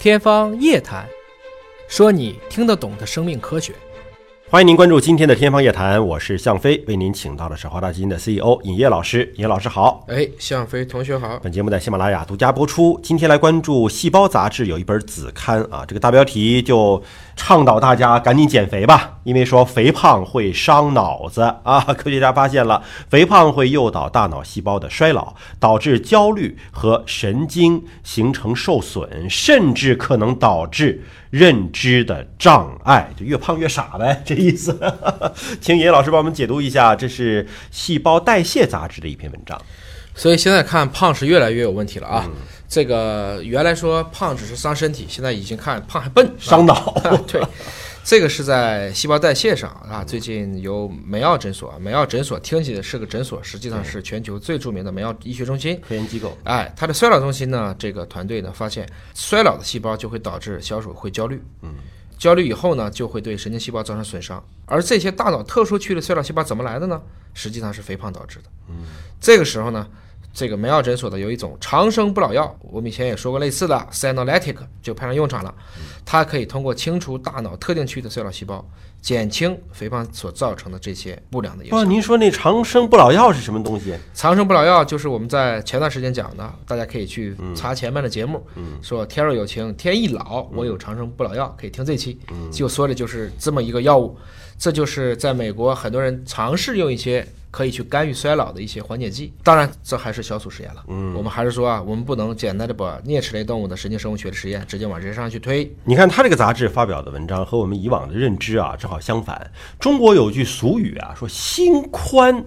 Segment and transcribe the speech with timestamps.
[0.00, 1.04] 天方夜谭，
[1.88, 3.72] 说你听得懂的生命科学。
[4.48, 9.30] 欢迎您关注今天的《天方夜谭》，我是向飞，为您请到的是华大基因的 CEO 尹烨老师。
[9.36, 11.40] 尹老师好，哎，向飞同学好。
[11.42, 12.98] 本节目在喜马拉雅独家播出。
[13.02, 17.02] 今天来关注《细胞》杂志有一本子刊啊，这个大标题就
[17.34, 21.80] 倡导大家赶紧减肥吧，因为说肥胖会伤脑子 啊。
[21.98, 34.80] 科学家发现了，肥胖会诱导大脑细胞的衰老，导致焦虑和神经形成受损，甚至可能导致认知的障碍，就越胖越傻呗，这意思。
[35.60, 39.60] 请野老师帮我们解读一下，这是《细胞代谢》杂志的一篇文章。
[40.14, 42.28] 所以现在看胖是越来越有问题了啊！
[42.68, 46.92] 这个原来说胖只是伤身体，现在已经看胖还笨，伤脑。
[47.30, 47.40] 对，
[48.08, 50.02] 这个是在细胞代谢上啊。
[50.02, 56.34] 最近由梅奥诊所，梅奥诊所听起来是个诊所，实际上是全球最著名的梅奥医学中心科研机构。
[56.44, 61.38] 哎，它的衰老中心呢，这个团队呢发现，衰老的细胞就会导致小鼠会焦虑。
[61.60, 61.74] 嗯。
[62.16, 64.42] 焦虑以后呢，就会对神经细胞造成损伤。
[64.64, 66.98] 而这些大脑特殊区的衰老细胞怎么来的呢？
[67.34, 68.44] 实际上是肥胖导致的。
[68.70, 68.86] 嗯，
[69.20, 69.86] 这个时候呢，
[70.32, 75.54] 这个梅奥诊所的有一种长生不老药，我们以前也说过类似的 Senolytic 就派上用场了。
[76.04, 78.64] 它可以通过清除大脑特定区域的衰老细胞，
[79.02, 81.78] 减轻肥胖所造成的这些不良的影响。
[81.78, 83.94] 哦，您说那长生不老药是什么东西？
[84.14, 88.42] 长生不老药就是我们在前段时间讲的，大家可以去查前面的节目，
[88.80, 92.18] 说天若有情天亦老，我有长生不老药，可以听这期，
[92.50, 94.16] 就说的就是这么一个药物。
[94.58, 99.32] 这就是在美国很多人尝试用一些可以去干预衰老的一些缓解剂。
[99.42, 100.84] 当然，这还是小鼠实验了。
[100.88, 105.74] 嗯，我们还是说啊，我们不能简单的把啮齿类动物的神经生物学的实验直接往人上去推。
[105.84, 109.50] 你看他这个杂志发表的文章和我们以往的认知啊正好相反。
[109.78, 112.44] 中国有句俗语啊，说心宽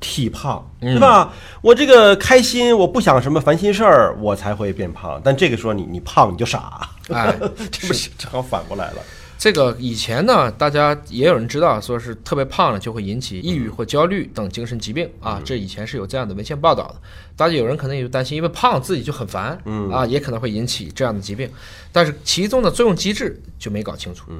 [0.00, 1.32] 体胖，是吧？
[1.62, 5.20] 我这个开心，我不想什么烦心事儿，我才会变胖。
[5.24, 7.34] 但这个说你你胖你就傻，哎，
[7.72, 8.98] 这不是正好反过来了。
[9.38, 15.40] 这个以前呢，大家也有人知道，说是特别胖了就会引起抑郁或焦虑等精神疾病啊。
[15.44, 16.94] 这以前是有这样的文献报道的。
[17.36, 19.60] 大家有人可能也就担心，因为胖自己就很烦，
[19.92, 21.50] 啊，也可能会引起这样的疾病。
[21.92, 24.30] 但是其中的作用机制就没搞清楚。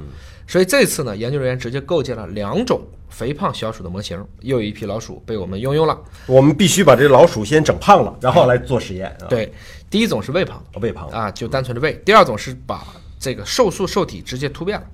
[0.47, 5.99] 所以这次呢，研究人员直接构建了两种肥胖小鼠的模型，又有一批老鼠被我们拥用了。
[6.25, 9.15] 我们必须把这老鼠先整胖了，然后来做实验。
[9.29, 9.51] 对，
[9.89, 11.93] 第一种是胃胖，胃胖啊，就单纯的胃。
[12.05, 12.85] 第二种是把
[13.25, 14.85] 这个瘦素受体直接突变了。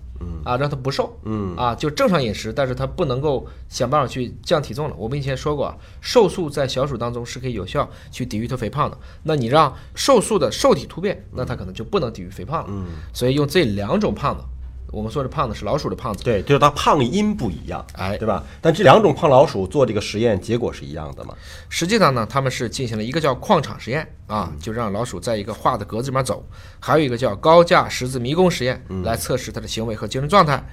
[0.46, 4.96] 啊，让它不瘦，嗯，啊，就正常饮食，但是它不能够想办法去降体重了。
[4.96, 8.98] 我们以前说过，瘦素在小鼠当中是可以有效去抵御它肥胖的。
[9.24, 12.68] 那你让瘦素的受体突变，那它可能就不能抵御肥胖了。
[12.70, 14.44] 嗯，所以用这两种胖子。
[14.92, 18.44] 我们说的胖子是老鼠的胖子，对，就是它胖因不一样，哎，对吧？
[18.60, 21.34] 但这两种胖老鼠做这个实验结果是一样的嘛？
[21.70, 26.46] 实际上呢，他们是进行了一个叫矿场实验啊，就让老鼠在一个画的格子里面走，
[26.80, 30.64] 还有一个叫高架十字迷宫实验来测试它的行为和精神状态。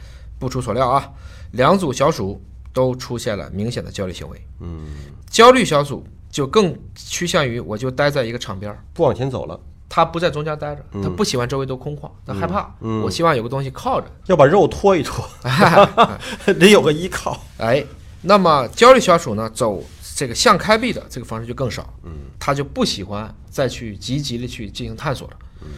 [0.41, 1.11] 不出所料啊，
[1.51, 2.41] 两组小鼠
[2.73, 4.41] 都出现了明显的焦虑行为。
[4.61, 4.87] 嗯，
[5.29, 9.59] 焦虑小鼠就更趋向于我就待在一个场边，不往前走了。
[9.89, 12.73] 他不在中间待着，他不喜欢周围都空旷，他害怕。
[13.03, 15.27] 我希望有个东西靠着，要把肉拖一拖，
[16.59, 17.41] 得有个依靠。
[17.57, 17.85] 哎，
[18.23, 19.83] 那么焦虑小鼠呢，走
[20.15, 21.93] 这个向开闭的这个方式就更少。
[22.03, 25.37] 嗯，他就不喜欢再去积极的去进行探索了。
[25.63, 25.69] 嗯，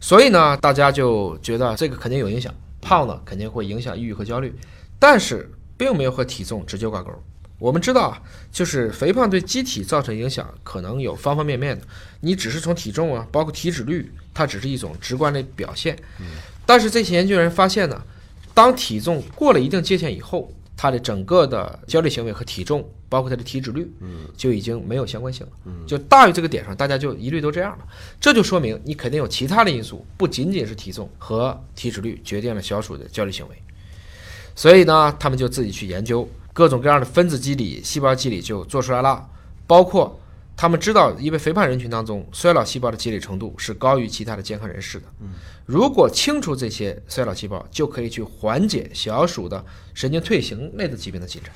[0.00, 4.52] 所以呢，大家就觉得这个肯定有影响，胖呢肯定会影响抑郁和焦虑，
[4.98, 7.10] 但是并没有和体重直接挂钩。
[7.60, 11.86] 我们知道啊，就是肥胖对机体造成影响，可能有方方面面的。
[12.20, 15.96] 你只是从体重啊，包括体脂率，它只是一种直观的表现。
[16.64, 18.02] 但是这些研究人员发现呢，
[18.54, 23.86] 当体重过了一定界限以后，它的整个的焦虑行为和体重，包括它的体脂率，
[24.38, 25.52] 就已经没有相关性了。
[25.86, 27.84] 就大于这个点上，大家就一律都这样了。
[28.18, 33.54] 这就说明你肯定有其他的因素，不仅仅是体重和体脂率决定了小鼠的焦虑行为。
[34.54, 36.26] 所以呢，他们就自己去研究。
[36.52, 39.28] 各种各样的分子机理、细胞机理就做出来了，
[39.66, 40.20] 包括
[40.56, 45.06] 他们知道，因为肥胖人群当中衰老细胞的机理程度是高于其他的健康人士的。
[45.64, 49.64] 如果清除这些衰老细胞，就可以去缓解小鼠的
[49.94, 51.52] 神经退行类的疾病的进展。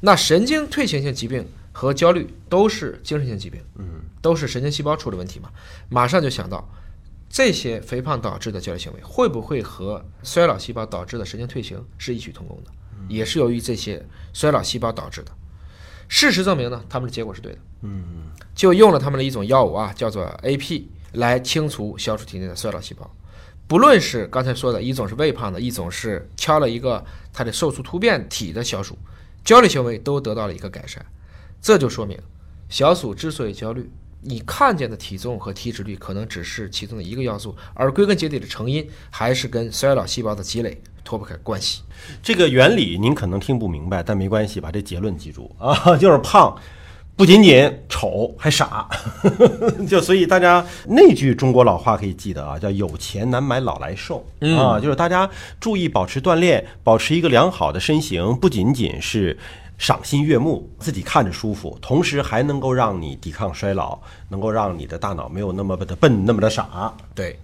[0.00, 5.50] 那神经退行性疾病和焦虑都是精神性疾病，嗯，都是神经细胞出了问题嘛？
[5.88, 6.66] 马上就想到，
[7.28, 12.70] 这些肥胖导致的焦虑行为会不会和衰老细胞导致的神经退行是异曲同工的？
[13.10, 15.32] 也是由于这些衰老细胞导致的。
[16.08, 17.58] 事实证明呢，他们的结果是对的。
[17.82, 23.08] 嗯，就用了他们的一种药物啊，叫做 AP 来清除消除体内的衰老细胞。
[23.66, 28.98] 不论是刚才说的一种是胃胖的，一种是敲了一个它的瘦素突变体的小鼠，
[29.44, 31.04] 焦虑行为都得到了一个改善。
[31.62, 32.18] 这就说明，
[32.68, 33.88] 小鼠之所以焦虑，
[34.22, 41.82] 你看见的体重和体脂率可能只是其中的一个要素，而归根结底的成因还是跟衰老细胞的积累脱不开关系。
[42.22, 46.56] 这个原理您可能听不明白，但没关系，把这结论记住啊， 就是胖。
[47.16, 48.88] 不仅仅丑还傻，
[49.86, 54.24] 就所以大家那句中国老话可以记得啊，叫“有钱难买老来瘦”
[54.56, 55.28] 啊，就是大家
[55.58, 59.36] 注意保持锻炼，保持一个良好的身形，不仅仅是
[59.76, 63.98] 赏心悦目，自己看着舒服，同时还能够让你抵抗衰老，
[64.30, 66.94] 能够让你的大脑没有那么的笨，那么的傻。
[67.14, 67.38] 对，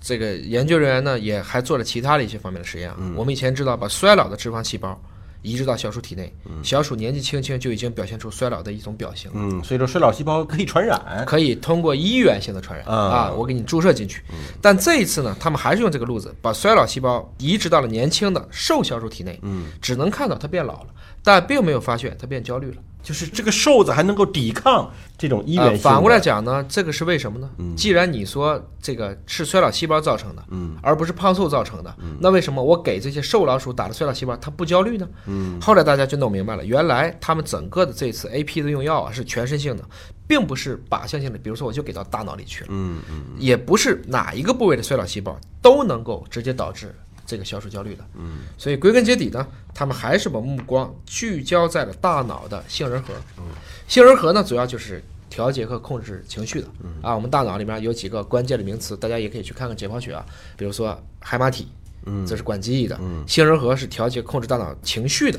[0.00, 2.96] 这个研究人员呢也还做了其他的一些方面的实验啊。
[3.14, 5.00] 我们以前知道，把衰老的脂肪细胞。
[5.42, 6.30] 移植到小鼠体内，
[6.62, 9.30] 小鼠年纪轻轻就已经表现出衰老的一种表型。
[9.32, 14.22] 嗯，所以说衰老细胞可以传染，可以通过医源性的传染啊，我给你注射进去。
[14.60, 20.88] 但这一次呢，他们还是用这个路子，把衰老细胞移植到了年轻的瘦小鼠体内，嗯，只能看到它变老了，
[21.24, 22.76] 但并没有发现它变焦虑了。
[23.02, 25.78] 就是这个瘦子还能够抵抗这种医源性。
[25.78, 27.50] 反过来讲呢，这个是为什么呢？
[27.76, 35.08] 既然你说这个是衰老细胞造成的，嗯，而不是胖瘦造成的，那为什么我给这些瘦老鼠打了衰老细胞它不焦虑呢？
[35.26, 39.84] 嗯，后来大家就弄明白了，原来他们整个的这次 A P 的用药啊是全身性的，
[40.26, 41.38] 并不是靶向性的。
[41.38, 46.94] 比如说我就给到大脑里去了，嗯嗯，也不是哪一个部位的衰老细胞都能够直接导致。
[47.30, 53.44] 这个消除焦虑的，嗯，所以归根结底呢，他们还是把目光聚焦在了大脑的杏仁核，嗯，
[53.86, 56.66] 杏仁核呢，主要就是调节和控制情绪的，
[57.00, 61.68] 啊，我们大脑里面有几个关键的名词，大家也可以去看看解剖学啊，比如说海马体，
[62.04, 65.38] 嗯，这是管记忆的，嗯，杏仁核是调节控制大脑情绪的，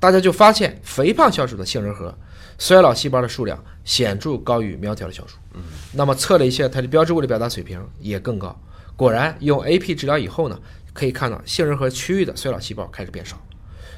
[0.00, 2.16] 大家就发现肥胖小鼠的杏仁核
[2.58, 5.60] 衰老细胞的数量显著高于苗条的小鼠，嗯，
[5.92, 8.58] 那么测了一下它的标志物的表达水平也更高，
[8.96, 10.58] 果然用 AP 治疗以后呢。
[10.96, 13.38] 可以看到，杏仁核区域的衰老细胞开始变少，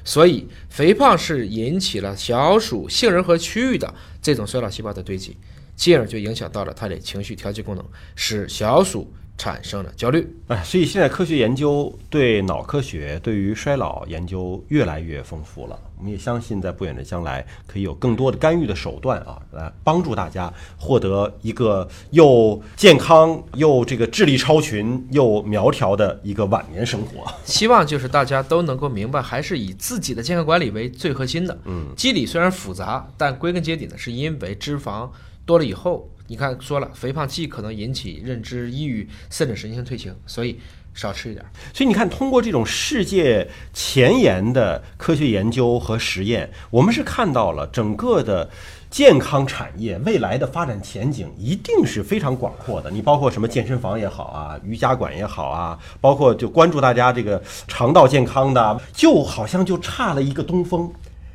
[0.04, 5.36] 所以肥胖是引起了小鼠杏仁核区域的这种衰老细胞的堆积，
[5.76, 7.84] 进而就影响到了它的情绪调节功能，
[8.16, 9.10] 使小鼠。
[9.38, 15.78] 产生了焦虑，哎，所以现在科学研究对脑科学对于衰老研究越来越丰富了。
[15.96, 27.24] 我们也相信，在不远的将来，可以有更多的干预的手段啊，来帮助大家获得一个又健康又这个智力超群又苗条的一个晚年生活。
[27.44, 31.56] 希望就是大家都能够明白，还是以自己的健康管理为最核心的。
[31.64, 35.08] 嗯，机理虽然复杂，但归根结底呢，是因为脂肪
[35.46, 36.08] 多了以后。
[36.30, 40.60] 你看，说了，肥胖既可能引起认知抑郁，甚至神经退行，所以
[40.92, 41.42] 少吃一点。
[41.72, 48.50] 所以你看，通过这种世界前沿的科学研究和实验，我们是看到了整个的
[48.90, 52.90] 健康产业未来的发展前景一定是非常广阔的。
[52.90, 60.92] 你包括什么健身房也好啊，瑜伽馆也好啊，包括就关注大家这个肠道健康的，就好像就差了一个东风。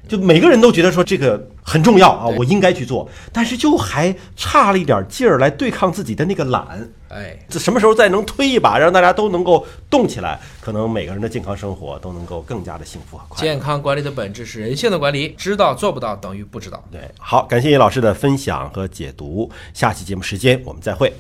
[0.08, 6.88] 就每个人都觉得说这个很重要啊，我应该去做，但是就还差了一点劲儿来对抗自己的那个懒。
[7.10, 13.42] 哎，这什么时候再能推一把，让大家都能够动起来，可能每个人的健康生活都能够更加的幸福和快乐。
[13.42, 16.84] 健康管理的本质是人性的管理，知道做不到等于不知道。
[16.92, 21.14] 对，好，感谢叶老师的分享和解读，下期节目时间我们再会。